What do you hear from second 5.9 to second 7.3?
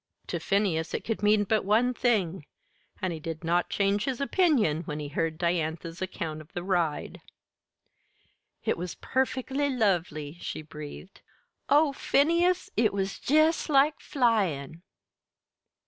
account of the ride.